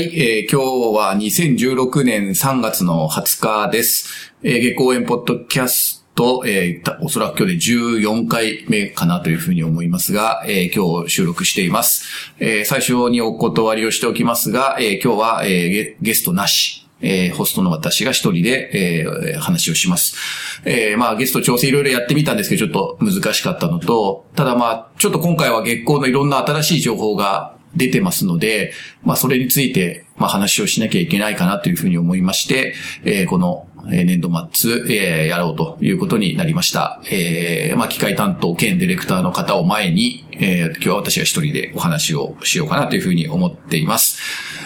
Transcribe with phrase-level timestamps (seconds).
[0.00, 4.32] はい、えー今日は2016年3月の20日です。
[4.42, 12.34] えー、月光園ポッドキャスト、えーおそらく今日で14回目かなというふうに思いますが、えー今日収録しています。
[12.38, 16.86] えー最初にお断りをしておきますが、えー今日は、えーゲゲストなし。
[17.02, 20.16] えーホストの私が一人で、えー話をします。
[20.64, 32.74] えーまあ、ゲスト調整いろいろやってみたんですけど、ちょっと難しかったのと、ただまあ、ちょっと今回は月光のいろんな新しい情報が出てますので、まあ、それについて、まあ、話をしなきゃいけないかなというふうに思いまして、
[33.04, 37.00] えーこの、え年度末、えーやろうということになりました。
[37.10, 44.18] えーまあ、機械担当兼ディレクターの方を前に、えー今日は私が一人でお話をしようかなというふうに思っています。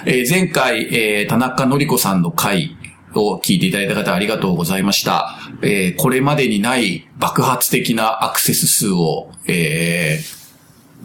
[0.06, 2.76] えー前回、えー田中のり子さんの回
[3.14, 5.38] を聞いていただいた方ありがとうございました。
[5.62, 10.43] えーこれまでにない爆発的なアクセス数を、えー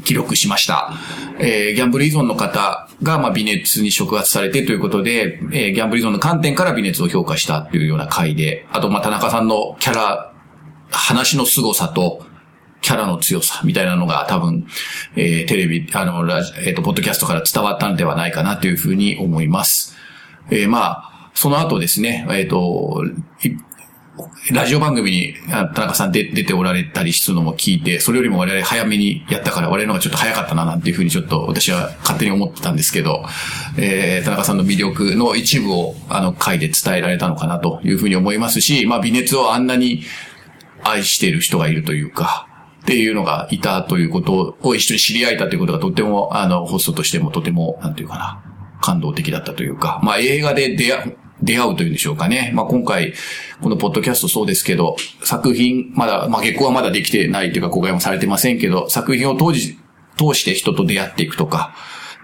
[0.04, 0.94] 記録しました。
[1.40, 10.34] えーギャンブル依存の方が、まあ、微熱に触発されてということで、えーギャンブル依存の観点から微熱を評価したというような回で、あと、まあ、田中さんのキャラ、
[10.92, 12.26] 話の凄さと、
[12.82, 14.66] キャラの強さみたいなのが多分、
[15.16, 19.96] えーテレビ、あの、ラジえっ、と、ポッドキャストから伝わったんではないかなというふうに思います。
[20.50, 23.04] えーまあ、その後ですね、えっ、と、
[24.52, 33.26] ラジオ番組に田中さんで出ておられたりするのも聞いて、それよりも我々早めにやったから我々の方がちょっと早かったななんていうふうにちょっと私は勝手に思ってたんですけど、
[33.78, 40.04] えー、田中さんの魅力の一部をあの回で伝えられたのかなというふうに思いますし、まあ微熱をあんなに
[40.84, 42.48] 愛している人がいるというか、
[42.82, 48.44] っていうのがいたということを一緒に知り合えたということがとても、あの、ホストとしてもとても、なんていうかな、
[48.82, 52.52] 感動的だったというか、まあ映画で出会う、出会うというんでしょうかね。
[52.54, 53.14] まあ今回、
[53.62, 59.78] このポッドキャストそうですけど、作品、まだ、まあ結婚はまだできてないというか公開もされてませんけど、作品を当時、
[60.18, 61.74] 通して人と出会っていくとか、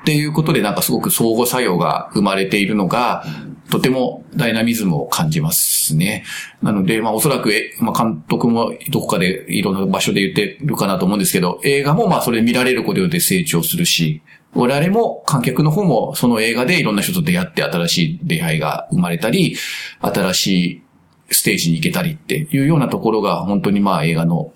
[0.02, 3.26] っていうことでなんかすごく相互作用が生まれているのが、
[3.72, 6.24] とてもダイナミズムを感じますね。
[6.62, 14.22] なので、まあおそらく、まあ監督もどこかでいろんな場所で言ってるかなと思うんですけど、映画もまあそれ見られることで成長するし、
[14.56, 19.58] 我々も観客の方もその映画でいろんな人と出会って新しい出会いが生まれたり、
[20.02, 20.82] 新しい
[21.30, 24.54] ステージに行けたりっていうようなところが本当にまあ映画の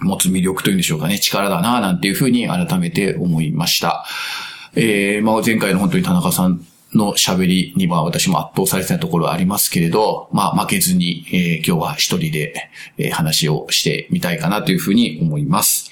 [0.00, 4.04] 持つ魅力というんでしょうかね、力だな、なんていうふうに改めて思いました。
[4.74, 6.64] えー、まあ前回の本当に田中さん
[6.94, 15.90] の喋りには私も圧倒されてたところはありますけれど、まあ負けずに、えー今日は一人で、えー話をしてみたいかなというふうに思います。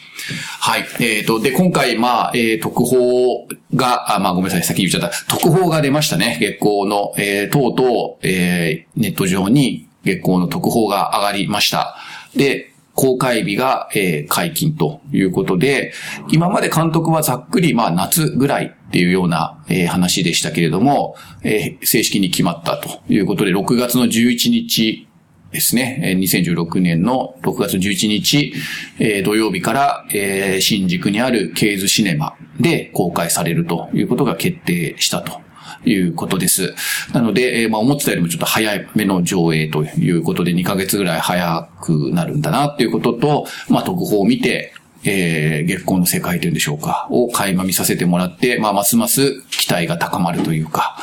[0.61, 0.87] はい。
[1.01, 5.37] えっ、と、で、今回、まあ、えー特報が、あ、まあ、ごめんなさい、先に言っちゃった。
[5.37, 6.39] 特報が出ましたね。
[6.41, 11.97] 月光の、えーとうとう、えーネット上に月光の特報が上がりました。
[12.37, 15.93] で、公開日が、えー解禁ということで、
[16.31, 25.09] 今まで監督はざっくり、まあ、夏ぐらいっていうような、えー話でしたけれども、えー正式に決まったということで、6月の11日
[25.53, 26.17] ですね。
[26.19, 28.53] 2016年の6月11日、
[28.99, 35.41] えー土曜日から、えー新宿にあるケーズシネマで公開されるということが決定したと。
[35.85, 36.75] いうことです。
[37.13, 44.73] なので、えーまあ思ってたよりもちょっと早めの上映ということで2ヶ月ぐらい早くなるんだなっていうことと、まあ特報を見て、
[45.05, 50.97] えー月光の世界というんでしょうか、を垣間見させてもらって、まあますます期待が高まるというか、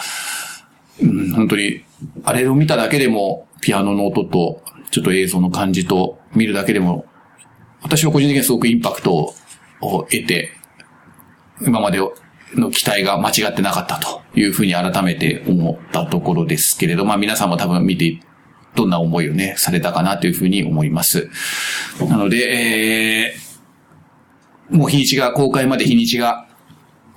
[1.02, 1.84] うん、本当に、
[2.24, 7.06] あれを見ただけでも、ピアノの音と、ちょっと映像の感じと、見るだけでも、
[7.82, 9.34] 私は個人的にはすごくインパクト
[9.82, 10.52] を得て、
[11.62, 12.00] 今まで
[12.56, 18.20] の期待が間違ってなかったというふうに改めて思ったところですけれど、まあ皆さんも多分見て、
[18.76, 21.30] どんな思いをね、されたかなというふうに思います。
[22.00, 26.48] なので、えー、もう日にちが、公開まで日にちが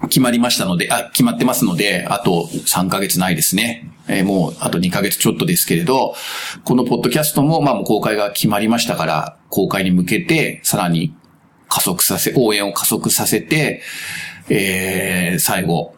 [0.09, 3.91] 決まりましたので、あ、決まってますので、あと3ヶ月ないですね。
[4.07, 6.15] えーもうあと2ヶ月ちょっとですけれど、
[6.65, 11.15] このポッドキャストも、まあもう公開が決まりましたから、公開に向けて、さらに
[11.69, 13.83] 加速させ、応援を加速させて、
[14.49, 15.95] えー、最後、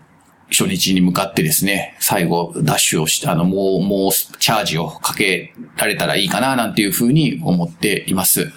[0.51, 8.53] 初日に向かってですね、最後、ダッシュをして、あの、もう、もう、チャージをかけられたらいいかな、なんていうふうに思っています。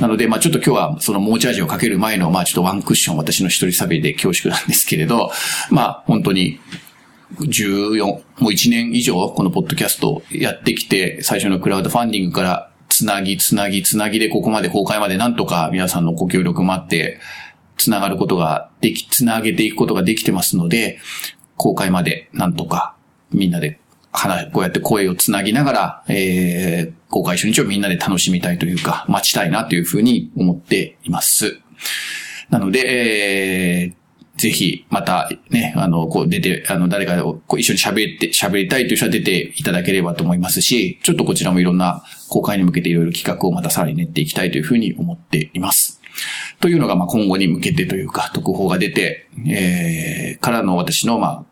[0.00, 5.30] なので、まあちょっと今日は、その、もうチャージをかける前の、まあちょっとワンクッション、私の一人喋りで恐縮なんですけれど、
[5.70, 6.58] まあ本当に、
[7.36, 17.20] 14、もう1年以上このポッドキャストをやってきて、最初のクラウドファンディングからつなぎつなぎつなぎでここまで公開までなんとか皆さんのご協力もあって、
[17.78, 20.98] つながることができ、つなげていくことができてますので、
[21.56, 22.94] 公開までなんとか
[23.32, 23.80] みんなで
[24.12, 31.60] 話、こうやって声をつなぎながら、えー、公開初日をみんなで楽しみたいというか、待ちたいなというふうに思っています。
[32.50, 32.80] なので、
[33.82, 45.97] えー、ぜひ、またね、あの、こう出て、あの、誰かこう一緒に喋って、喋りたいという人は出ていただければと思いますし、ちょっとこちらもいろんな公開に向けていろいろ企画をまたさらに練っていきたいというふうに思っています。
[46.60, 51.44] というのが、ま、今後に向けてというか、特報が出て、えー、からの私の、まあ、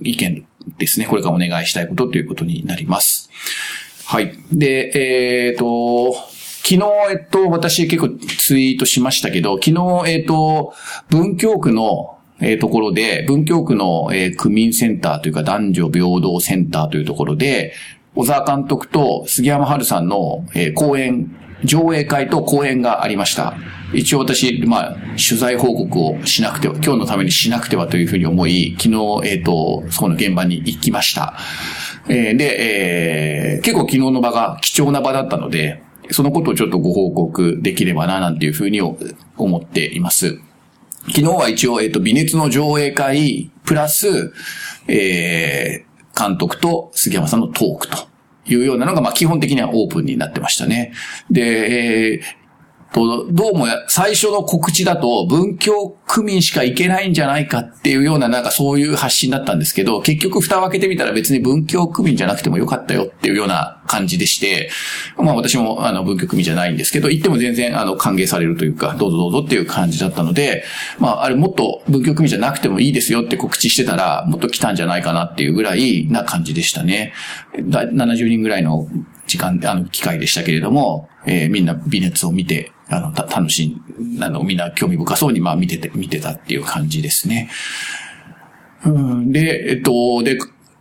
[0.00, 0.46] 意見
[0.78, 1.06] ですね。
[1.06, 3.30] これからお願いしたいことということになります。
[4.06, 4.32] はい。
[4.52, 6.14] で、えっ、ー、と、
[6.62, 10.74] 昨日、えっと、私結構ツイートしましたけど、昨日、えっと、
[11.08, 17.72] 文京区のえー、ところで、文京区の、えー、区民センターというか男女平等センターというところで、
[18.14, 21.34] 小沢監督と杉山春さんの、えー、講演、
[21.64, 23.54] 上映会と講演がありました。
[23.92, 28.94] 一応私、まあ、取材報告をしなくては、今日のためにしなくてはというふうに思い、昨日、
[29.24, 31.34] えっ、ー、と、そこの現場に行きました。
[32.08, 40.38] えー、で、えー、結構昨日の場が貴重な場だったので、そのことをちょっとご報告できればな、なんていうふうに思っています。
[41.08, 44.32] 昨日は一応、えっ、と、微熱の上映会、プラス、
[44.86, 48.08] えー、監督と杉山さんのトークと
[48.48, 50.92] いうようなのが、まあ、基本的にはオープンになってましたね。
[51.30, 52.38] で、えー
[52.92, 64.70] と、どうも最初の告知だと文教区民しか行けないんじゃないかっていうようななんかそういう発信だったんですけど、結局蓋を開けてみたら別に文教区民じゃなくてもよかったよっていうような感じでして、
[65.16, 70.64] まあ私もあの文教区民じゃないんですけど、行っても全然あの歓迎されるというか、どうぞどうぞっていう感じだったので、
[70.98, 77.12] まああれもっと文教区民じゃなくてもいいですよって告知してたら、もっと来たんじゃないかなっていうぐらいな感じでしたね。
[77.56, 78.86] 70人ぐらいの
[79.26, 83.76] 時間、あの、機会でしたけれども、えー、みんな微熱を見て、あの、た、楽しい、
[84.20, 87.50] あの、みんな興味深そうに、まあ見てて、見てたっていう感じですね。
[88.84, 90.38] うん、で、えっと、で、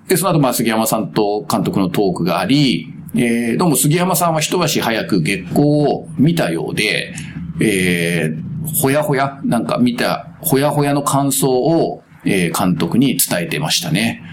[0.08, 7.14] で、その後、まあ、杉山さんと監督のトークがあり、えー、どうも杉山さんは一足早く月光を見たようで、
[7.62, 14.24] えー、ほやほや、なんか見た、ほやほやの感想を、えー、監督に伝えてましたね。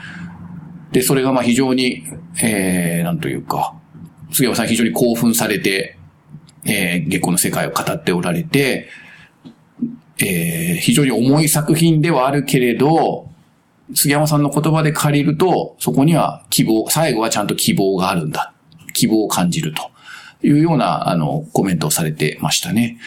[0.91, 2.05] で、それがまあ非常に、
[2.43, 3.75] えー、なんというか、
[4.33, 5.97] 杉山さん非常に興奮されて、
[6.67, 8.89] えー、月光の世界を語っておられて、
[10.19, 13.29] えー、非常に重い作品ではあるけれど、
[13.95, 18.54] 杉山さんの言葉で借りると、そこには希望、最後はちゃんと希望があるんだ。
[18.95, 19.91] 希望を感じると
[20.47, 22.99] いうような、あの、コメントをされてましたね。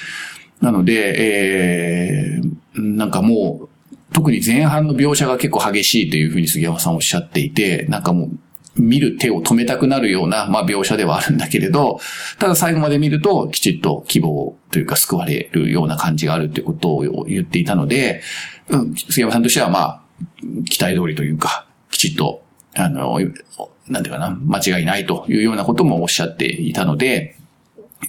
[0.61, 3.69] なので、えー、なんかもう、
[4.13, 8.29] 特に前半の描写が結構激しいというふうに杉山さんおっしゃっていて、なんかもう、
[8.79, 11.99] 見る手を止めたくなるような、まあ、描写ではあるんだけれど、
[12.39, 18.21] ただ最後まで見ると、きちっと希望というか救われるような感じがあるということを言っていたので、
[18.69, 20.01] うん、杉山さんとしては、まあ、
[20.69, 22.43] 期待通りというか、きちっと、
[22.75, 23.19] あの、
[23.89, 27.37] なんていうかな、間違いないというようなこともおっしゃっていたので、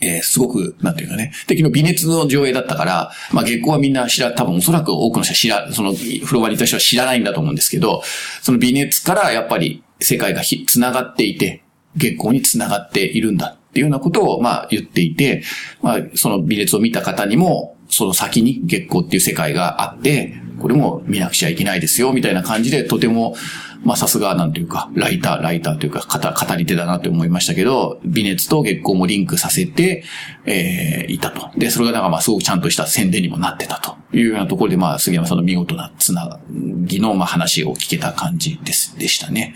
[0.00, 8.02] えー、すごく、なんていうかね、敵の微熱の上映だったから、まあ月光はみんな知ら、多分おそらく多くの人は知ら、その風呂場にいた人は知らないんだと思うんですけど、
[8.42, 11.62] その微熱からやっぱり世界がひ、繋がっていて、
[11.96, 15.42] 月光に繋がっているんだっていうようなことを、まあ言っていて、
[15.82, 23.36] まあその美列を見た方にも、その先に月光っていう世界があって、これも見なくちゃいけないですよ、みたいな感じで、とても、
[23.84, 30.04] まあさすがなんていうか、ライター、ライターというか、語り手だなって思いましたけど、微熱と月光もリンクさせて、
[30.44, 31.50] えー、いたと。
[31.56, 39.54] で、それがなんかまあすごくちゃんとした宣伝にもなってたというようなところで、まあ杉山さんの見事なつなぎのまあ話を聞けた感じです、でしたね。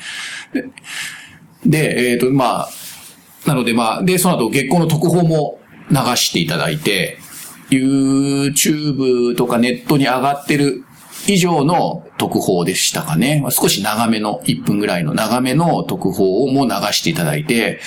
[0.53, 0.65] で、
[1.67, 2.69] でえっ、ー、と、まあ、
[3.47, 5.61] なのでまあ、で、その後月光の特報も
[5.91, 7.19] 流していただいて、
[7.71, 10.85] YouTube とかネットに上がってる
[11.27, 13.45] 以上の特報でしたかね。
[13.51, 17.81] 少し長めの、1分ぐらいの長めの特報をも流していただいて、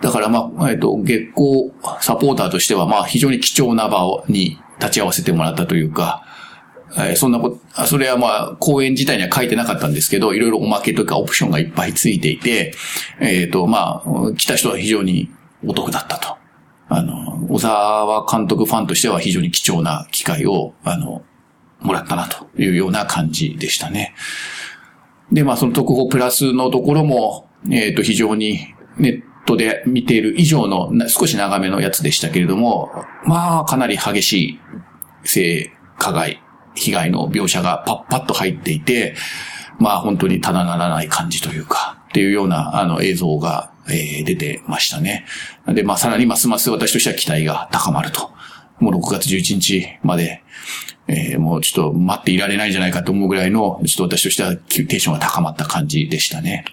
[0.00, 6.24] だからまあ、えっと、月光サポーターとしてはまあ非常に貴重な場に立ち会わせてもらったというか、
[6.96, 12.72] えー、そんなこと、それはまあ、公演自体には書いてなかったんですけど、いろいろおまけとかオプションがいっぱいついていて、
[13.20, 15.28] えっ、ー、と、まあ、来た人は非常に
[15.66, 16.36] お得だったと。
[16.88, 21.22] あの、小沢監督ファンとしては非常に貴重な機会を、あの、
[21.80, 24.14] もらったなというような感じでしたね。
[25.32, 32.90] で、まあその特報プラスのところも、えっ、ー、と、非常にネットで見ている以上の少し長めのやつでしたけれども、
[33.24, 34.60] まあかなり激しい
[35.24, 36.42] 性加害、
[36.74, 39.14] 被害の描写がパッパッと入っていて、
[39.78, 45.26] まあ本当にただならない感じというか、っていうようなあの映像が、えー、出てましたね。
[45.66, 48.30] で、まあさらにますます私としては期待が高まると。
[48.80, 50.42] もう6月11日まで、
[51.08, 56.64] えー、もうちょっと待っていられないんじゃないかと思うぐらいの、ちょっと私としてはテンションが高まった感じでしたね。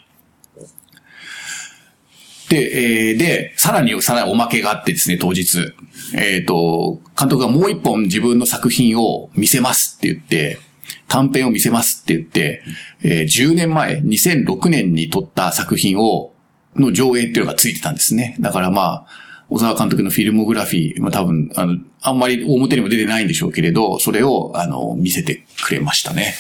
[2.49, 5.73] で、えー、で、さらに、さらにおまけがあってですね、当日。
[6.13, 10.59] えっ、ー、と、監督がもう一本自分の作品を見せますって言って、
[11.07, 12.61] 短編を見せますって言って、
[13.03, 16.33] えー、10年前、2006年に撮った作品を、
[16.75, 18.35] の上映っていうのがついてたんですね。
[18.39, 19.07] だからまあ、
[19.49, 26.33] 小沢監督のフィルモグラフィー、まあ多分、あの、あんまり表にも出てないんでしょうけれど、それを、あの、見せてくれましたね。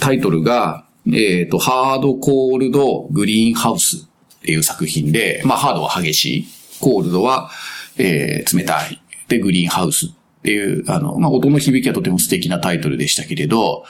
[0.00, 6.46] タイトルが、えっ、ー、と、ハードコールドグリーンハウスっていう作品で、まあハードは激しい、
[6.80, 7.50] コールドは、
[7.98, 9.00] えー、冷たい。
[9.28, 10.10] で、グリーンハウスっ
[10.42, 13.84] ていう、あの、まあ音の響きはとても素敵なタイトルでしたけれど、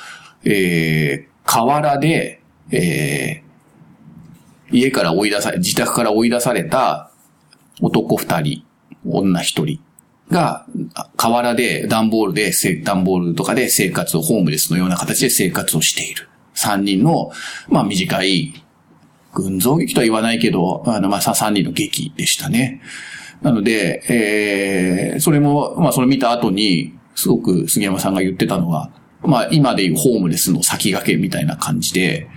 [0.44, 7.10] えー、河原で、えー、家から追い出され、自宅から追い出された
[7.80, 8.64] 男二人、
[9.04, 9.80] 女一人
[10.30, 10.66] が、
[11.16, 12.52] 河原で段ボールで、
[12.82, 16.28] 段ボールとかで生活を、ホームレスのような形で生活をしている。
[16.54, 17.30] 三人の、
[17.68, 18.54] まあ短い、
[19.34, 22.80] 群像劇とは言わないけど、あの、まあ三人の劇でしたね。
[23.42, 28.90] なので、えー、それも、まあそれ見た後に、すごく杉山さんが言ってたのは、
[29.22, 32.28] まあ今でいうホームレスの先駆けみたいな感じで、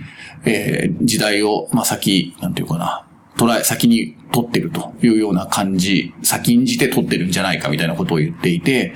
[0.44, 3.06] えー、時代を、まあ先、なんていうかな、
[3.40, 8.92] 捉え、先に取ってるというような感じ、先んじて取ってるんじゃないかみたいなことを言っていて、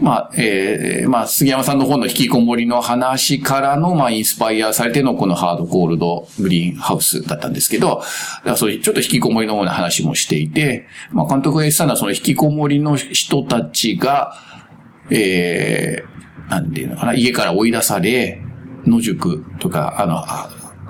[0.00, 8.02] まあ、えー、まあ、杉山さんの本の引きこもりの話からの、まあ、インスパイアされてのこのハードコールドグリーンハウスだったんですけど、
[8.56, 14.34] そういうちょっと引きこもりのような話もしていて、まあ、監督が言ってたのはその引きこもりの人たちが、
[15.10, 18.42] えー、なんていうのかな、家から追い出され、
[18.86, 20.24] 野宿とか、あの、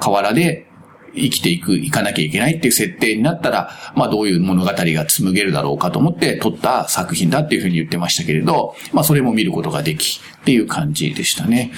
[0.00, 0.70] 河原で
[1.16, 11.72] 生きていく、行かなきゃいけないっていう設定になったら、まあどういう物語が紡げるだろうかと思って撮った作品だっていうふうに言ってましたけれど、まあそれも見ることができっていう感じでしたね。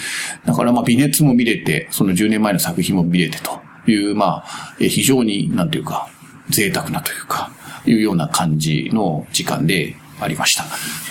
[0.44, 6.08] だからまあ微熱も見れて、その10年前の作品も見れてという、まあ、非常になんていうか、
[6.50, 7.50] 贅沢なというか、
[7.86, 10.64] いうような感じの時間でありました。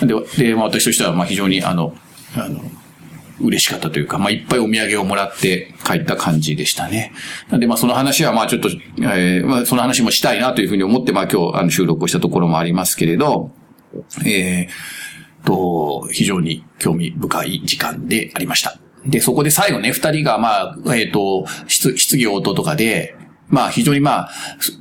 [0.04, 0.14] で、
[0.50, 1.94] でまあ私としてはまあ非常にあの、
[2.36, 2.60] あの、
[3.40, 7.12] 嬉しかったというか、まあ、いっぱいお土産をもらって帰った感じでしたね。
[7.50, 8.68] なんで、まあ、その話は、まあ、ちょっと、
[9.00, 13.50] えー、まあ、その話もしたいなというふうに思って、まあ、今日、あの、収録をしたところもありますけれど、
[14.24, 18.78] えー、と、非常に興味深い時間でありました。
[19.06, 23.16] で、そこで最後ね、二人が、まあ、えっ、ー、と、質、質疑応答とかで、
[23.48, 24.30] まあ非常にまあ、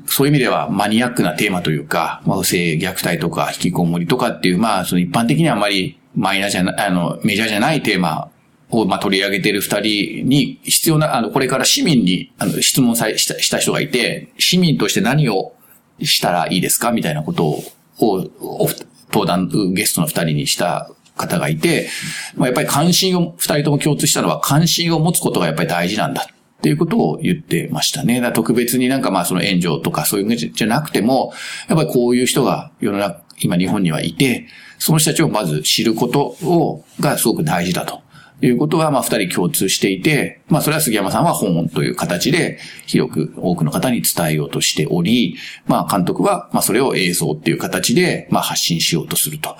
[0.07, 8.31] そういう意味ではマニアックなテーマというか、まあ、性虐待とか引きこもりとかっていう、まあ、その一般的にはあまりマイナーじゃな、あの、メジャーじゃないテーマ
[8.69, 15.53] を、まあ、取り上げている二人に必要な、あの、これから市民に、あの、質問さしたした人がいて、市民として何を
[16.01, 16.91] したらいいですか？
[16.91, 17.63] みたいなことを、
[17.99, 18.69] を、
[19.11, 21.89] 登壇、ゲストの二人にした方がいて、
[22.35, 26.27] まあ、やっぱり関心を、二人とも共通したのは関心を持つことがやっぱり大事なんだ。
[26.57, 28.19] っていうことを言ってましたね。
[28.21, 31.31] だ特別になんかまあその援助とかそういうじゃなくても、
[31.67, 34.47] やっぱりこういう人が世の中、今日本にはいて、
[34.79, 38.01] その人たちをまず知ることを、がすごく大事だと。
[38.41, 45.37] いうことは、まあ、二人共通していて、まあ、それは杉山さんは本という形で、広く多くの方に伝えようとしており、
[45.67, 49.55] まあ、監督は、まあ、それを映像っていう形で、まあ、発信しようとすると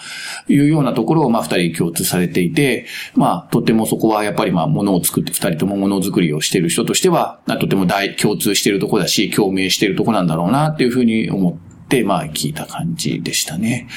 [0.50, 13.88] いうようなところを、まあ、二人共通されていて、まあ、とてもそこはやっぱり、まあ、ものを作って、二人ともものづくりをしている人としては、とても大、共通しているところだし、共鳴しているところなんだろうな、っていうふうに思って、ってまあ、聞いた感じでしたね。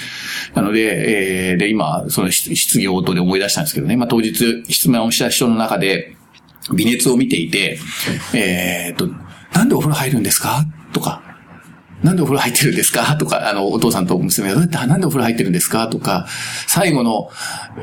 [0.54, 6.14] なので、えー、で、今、その質疑応答で思い出したんですけどね、まあ、当日質問をした人の中で、
[6.74, 7.78] 微熱を見ていて、
[8.34, 9.08] えー、と、
[9.54, 10.66] なんでお風呂入るんですか？
[10.92, 11.22] とか、
[12.02, 13.16] なんでお風呂入ってるんですか？
[13.16, 15.88] とか、あの、お父さんと娘がどうやってなんでお風呂入ってるんですか？
[15.88, 16.26] とか、
[16.66, 17.30] 最後の、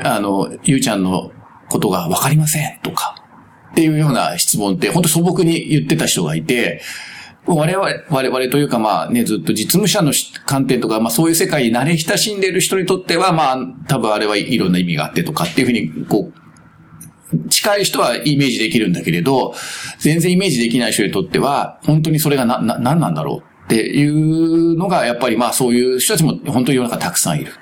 [0.04, 1.32] あの、ゆうちゃんの
[1.68, 3.16] ことがわかりませんとか、
[3.72, 6.84] っていうような質問って、本当素朴に言ってた人がいて、
[7.48, 10.12] 我々、我々というかまあね、ずっと実務者の
[10.46, 19.54] 観点とか、まあそういう世界に慣れ親しんでいる人にとっては、まあ多分あれはいろんな意味があってとかっていうふうに、こう、近い人はイメージできるんだけれど、
[20.00, 27.54] 全然イメージできない人にとっては、本当にそれがな、な、何なんだろうっていうのが、やっぱりまあそういう人たちも本当に世の中たくさんいる。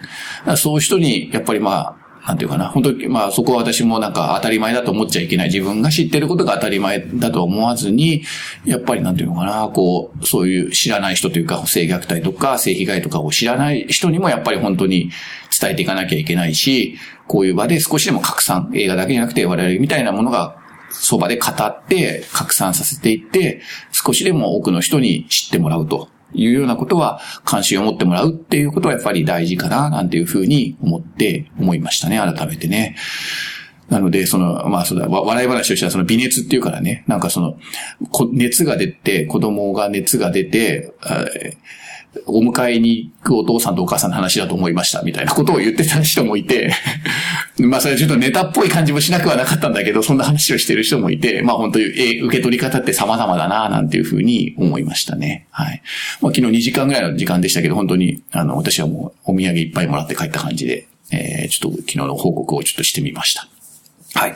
[0.57, 5.47] そういう人に、やっぱりまあ、なんていうかな、本当に、まあそこは私もなんか当たり前だと思っちゃいけない。
[5.47, 8.23] 自分が知ってることが当たり前だと思わずに、
[8.65, 15.11] やっぱりなんていうのかな、こう、そういう知らない人というか、性虐待とか性被害とかを知らない人にもやっぱり本当に
[15.59, 20.55] 伝えていかなきゃいけないし、こういう場で少しでも拡散、映画だけじゃなくて我々みたいなものが
[20.91, 23.61] そばで語って拡散させていって、
[23.91, 26.12] 少しでも多くの人に知ってもらうと。
[26.33, 32.95] いうようなことは関心を持ってもらうっていうことはやっぱり大事かな、なんていうふうに思って思いましたね、改めてね。
[33.89, 37.57] なので、その、まあそうだ、笑い話としてはその微熱っていうからね、なんかその、
[38.31, 40.93] 熱が出て、子供が熱が出て、
[42.27, 46.73] お迎えに行くお父さんとお母さんの話だと思いました、みたいなことを言ってた人もいて
[47.59, 55.47] まあそれちょっとネタっぽい感じもしなくはなかったんだけど、そんな話をしてる人もいて、まあ本当に、え受け取り方って様々だな、なんていうふうに思いましたね。
[55.51, 55.81] はい。
[56.21, 63.47] まあ昨日2時間ぐらいの時間でしたけど、本当に、あの、私はもうお土産いっぱいもらって帰った感じで、えー、ちょっと昨日の報告をちょっとしてみました。
[64.13, 64.35] はい。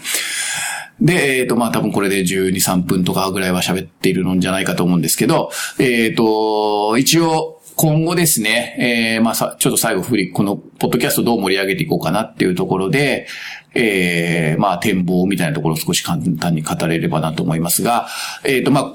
[0.99, 13.27] で、えっ、ー、と、まあ、多分これで12、3分とかぐらいは喋っているのんじゃないかと思うんですけど、えっ、ー、と、一応、今後ですね、えー、まあさ、ちょっと最後振り、この、ポッドキャストどう盛り上げていこうかなっていうところで、
[13.75, 18.07] えー、まあ、展望みたいなところを少し簡単に語れればなと思いますが、
[18.43, 18.93] えっ、ー、と、まあ、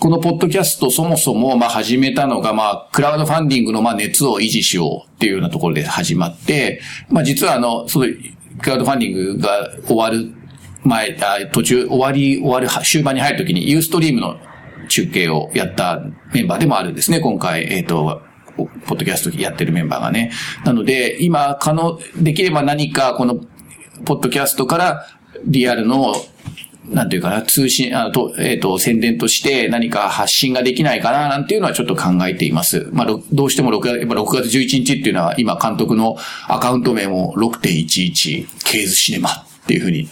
[0.00, 8.06] このポッドキャストそもそも、まあ、始めたのが、まあ、クラウドファンディングの、まあ、熱を維持しようっていうようなところで始まって、まあ、実はあの、その、
[8.60, 10.32] クラウドファンディングが終わる
[10.84, 14.36] 前、あ途中、終わり、終わる、終盤に入るときに、ユーストリームの
[14.88, 18.22] 中継をやったメンバーでもあるんですね、今回、えっ、ー、と、
[18.56, 20.32] ポッドキャストやってるメンバーがね。
[20.64, 23.36] なので、今、可能、できれば何か、この、
[24.04, 25.06] ポッドキャストから
[25.44, 26.14] リアルの、
[26.90, 32.88] なんていうかな、通信、あと、えっ、ー、と、宣伝として何か発信ができないかな、なんていうのはちょっと考えています。
[32.92, 36.16] まあ、どうしても6月、やっぱ6月11日っていうのは、今監督の
[36.46, 40.08] アカウント名も6.11ケーズシネマっていうふうに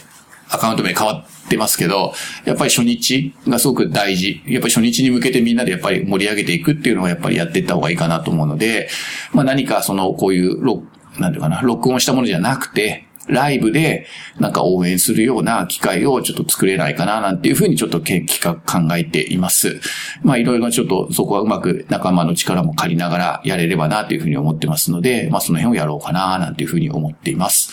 [0.49, 2.13] アカウント名変わってますけど、
[2.45, 4.41] やっぱり初日がすごく大事。
[4.45, 8.89] やっぱり初日に向けてみんなでやっぱり盛り上げていくっていうのをやっぱりやっていった方がいいかなと思うので、
[9.33, 10.63] まあ何かその、こういう、
[11.19, 14.07] なんていうかな、録音したものじゃなくて、ライブで
[14.39, 19.79] なんか応援するような機会をちょっと作れないかななんていうふうにちょっと企画考えています。
[20.23, 27.71] まあいろいろちょっとそこはうまく仲間の力も借りながらやれればなというふうに思ってますので、まあその辺をやろうかななんていうふうに思っています。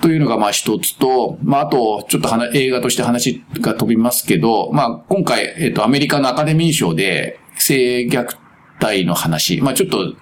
[0.00, 8.36] というのがまあ一つと、まああと、ちょっと映画として話が飛びますけど、まあ今回、えっと、アメリカのアカデミー賞で性虐
[8.80, 10.14] 待の話、まあちょっと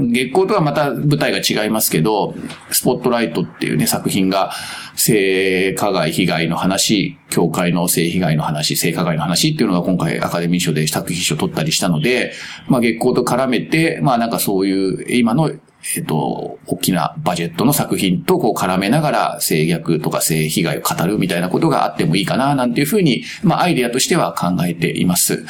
[0.00, 2.34] 月光とはまた舞台が違いますけど、
[2.70, 4.52] スポットライトっていうね、作品が、
[4.94, 12.32] 性加害被害の話、教会の性被害の話、性加害の話っていうのが今回アカデミー賞で作品賞を取ったりしたので、
[12.68, 15.50] まあ月光と絡めて、まあなんかそういう今の
[15.96, 25.44] えっ、と、大きなバジェットの作品とこう絡めながら性虐とか性被害を語るみたいなことがあってもいいかな、なんていうふうに、まあアイデアとしては考えています。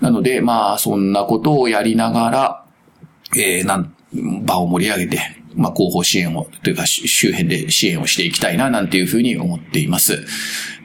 [0.00, 2.64] なので、まあそんなことをやりながら、
[3.36, 3.94] えー、なん、
[4.44, 5.20] 場を盛り上げて、
[5.54, 10.24] まあ、広報支援を、というか周辺で支援をしていきたいな、なんていうふうに思っています。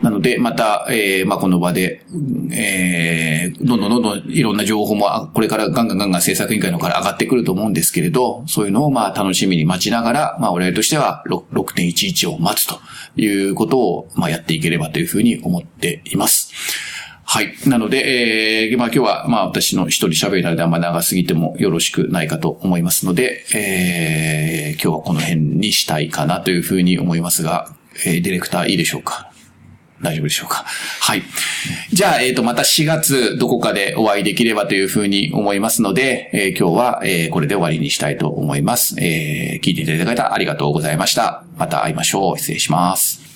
[0.01, 2.05] なので、また、えー、まあ、この場で、
[2.51, 12.79] えー、どんどんどんどんいろんな情報も、これからガンガンガンガン制作委員会の方から上がってくると思うんですけれど、そういうのをま、楽しみに待ちながら、まあ、我々としては6.11を待つと
[13.15, 16.51] いうことを、ま、やっていければというふうに思っています。
[17.33, 17.55] はい。
[17.65, 27.73] なので、えー、まあ今日は、まあ私の一人喋りなのであんま長すぎてもよろしくないかと思いますので、えー、今日はこの辺にしたいかなというふうに思いますが、
[28.05, 29.31] えー、ディレクターいいでしょうか？
[30.03, 30.63] 大丈夫でしょうか？
[31.01, 31.23] はい。
[31.91, 38.95] じゃあ、えっ、ー、と、また4月どこかでお会いできればというふうに思いますので、えー、今日は、えー、これで終わりにしたいと思います。
[39.01, 41.45] えー、聞いていただいた方ありがとうございました。
[41.57, 42.37] また会いましょう。
[42.37, 43.32] 失礼します。